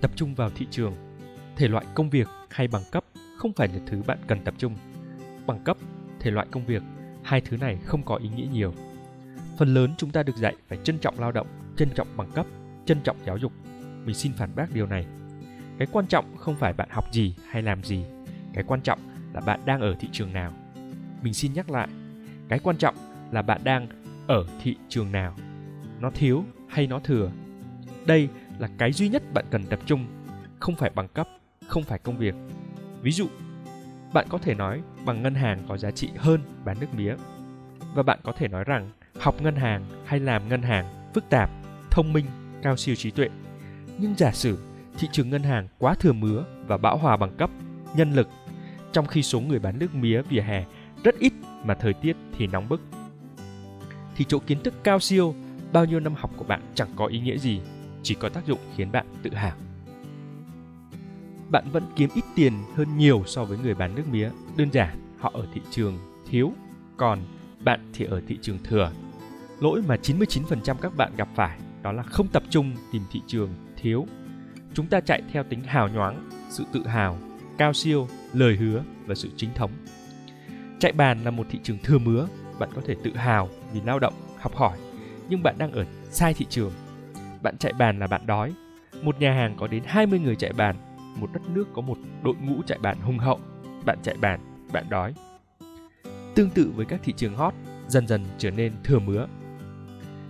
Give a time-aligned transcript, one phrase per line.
[0.00, 0.94] tập trung vào thị trường.
[1.56, 3.04] Thể loại công việc hay bằng cấp
[3.36, 4.76] không phải là thứ bạn cần tập trung.
[5.46, 5.76] Bằng cấp,
[6.20, 6.82] thể loại công việc,
[7.22, 8.74] hai thứ này không có ý nghĩa nhiều.
[9.58, 12.46] Phần lớn chúng ta được dạy phải trân trọng lao động, trân trọng bằng cấp,
[12.86, 13.52] trân trọng giáo dục.
[14.04, 15.06] Mình xin phản bác điều này.
[15.78, 18.04] Cái quan trọng không phải bạn học gì hay làm gì.
[18.54, 18.98] Cái quan trọng
[19.32, 20.52] là bạn đang ở thị trường nào.
[21.22, 21.88] Mình xin nhắc lại,
[22.48, 22.94] cái quan trọng
[23.32, 23.88] là bạn đang
[24.26, 25.34] ở thị trường nào.
[26.00, 27.30] Nó thiếu hay nó thừa?
[28.06, 28.28] Đây
[28.58, 30.06] là cái duy nhất bạn cần tập trung,
[30.60, 31.28] không phải bằng cấp,
[31.68, 32.34] không phải công việc.
[33.02, 33.28] Ví dụ,
[34.12, 37.14] bạn có thể nói bằng ngân hàng có giá trị hơn bán nước mía.
[37.94, 38.90] Và bạn có thể nói rằng
[39.20, 41.50] học ngân hàng hay làm ngân hàng phức tạp,
[41.90, 42.24] thông minh,
[42.62, 43.28] cao siêu trí tuệ.
[43.98, 44.58] Nhưng giả sử
[44.98, 47.50] thị trường ngân hàng quá thừa mứa và bão hòa bằng cấp,
[47.96, 48.28] nhân lực,
[48.92, 50.64] trong khi số người bán nước mía vỉa hè
[51.04, 51.32] rất ít
[51.64, 52.80] mà thời tiết thì nóng bức,
[54.16, 55.34] thì chỗ kiến thức cao siêu
[55.72, 57.60] bao nhiêu năm học của bạn chẳng có ý nghĩa gì
[58.02, 59.56] chỉ có tác dụng khiến bạn tự hào.
[61.50, 64.30] Bạn vẫn kiếm ít tiền hơn nhiều so với người bán nước mía.
[64.56, 65.98] Đơn giản, họ ở thị trường
[66.30, 66.52] thiếu,
[66.96, 67.18] còn
[67.60, 68.92] bạn thì ở thị trường thừa.
[69.60, 73.48] Lỗi mà 99% các bạn gặp phải đó là không tập trung tìm thị trường
[73.76, 74.06] thiếu.
[74.74, 77.18] Chúng ta chạy theo tính hào nhoáng, sự tự hào,
[77.58, 79.70] cao siêu, lời hứa và sự chính thống.
[80.80, 82.28] Chạy bàn là một thị trường thừa mứa,
[82.58, 84.78] bạn có thể tự hào vì lao động, học hỏi,
[85.28, 86.72] nhưng bạn đang ở sai thị trường
[87.42, 88.54] bạn chạy bàn là bạn đói.
[89.02, 90.76] Một nhà hàng có đến 20 người chạy bàn,
[91.16, 93.40] một đất nước có một đội ngũ chạy bàn hùng hậu.
[93.84, 94.40] Bạn chạy bàn,
[94.72, 95.14] bạn đói.
[96.34, 97.54] Tương tự với các thị trường hot,
[97.88, 99.26] dần dần trở nên thừa mứa.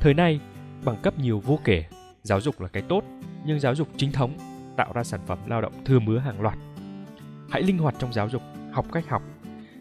[0.00, 0.40] Thời nay,
[0.84, 1.84] bằng cấp nhiều vô kể,
[2.22, 3.04] giáo dục là cái tốt,
[3.44, 4.36] nhưng giáo dục chính thống
[4.76, 6.58] tạo ra sản phẩm lao động thừa mứa hàng loạt.
[7.50, 9.22] Hãy linh hoạt trong giáo dục, học cách học.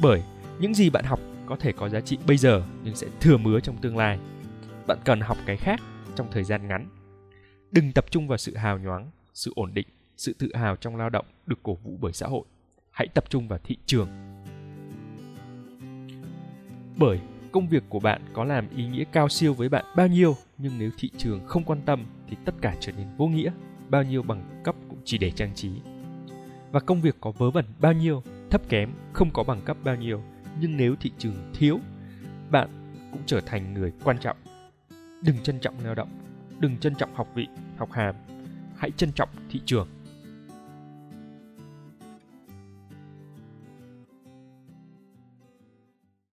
[0.00, 0.22] Bởi
[0.60, 3.60] những gì bạn học có thể có giá trị bây giờ nhưng sẽ thừa mứa
[3.60, 4.18] trong tương lai.
[4.86, 5.80] Bạn cần học cái khác
[6.16, 6.86] trong thời gian ngắn
[7.72, 11.10] đừng tập trung vào sự hào nhoáng, sự ổn định, sự tự hào trong lao
[11.10, 12.44] động được cổ vũ bởi xã hội.
[12.90, 14.08] Hãy tập trung vào thị trường.
[16.96, 17.20] Bởi
[17.52, 20.78] công việc của bạn có làm ý nghĩa cao siêu với bạn bao nhiêu, nhưng
[20.78, 23.52] nếu thị trường không quan tâm thì tất cả trở nên vô nghĩa,
[23.88, 25.70] bao nhiêu bằng cấp cũng chỉ để trang trí.
[26.72, 29.96] Và công việc có vớ vẩn bao nhiêu, thấp kém không có bằng cấp bao
[29.96, 30.22] nhiêu,
[30.60, 31.80] nhưng nếu thị trường thiếu,
[32.50, 34.36] bạn cũng trở thành người quan trọng.
[35.22, 36.29] Đừng trân trọng lao động
[36.60, 37.48] đừng trân trọng học vị
[37.78, 38.14] học hàm.
[38.76, 39.88] Hãy trân trọng thị trường.